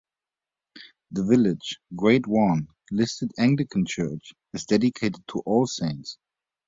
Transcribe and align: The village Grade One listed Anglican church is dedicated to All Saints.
The 1.11 1.23
village 1.23 1.79
Grade 1.95 2.25
One 2.25 2.69
listed 2.89 3.31
Anglican 3.37 3.85
church 3.85 4.31
is 4.51 4.65
dedicated 4.65 5.21
to 5.27 5.43
All 5.45 5.67
Saints. 5.67 6.17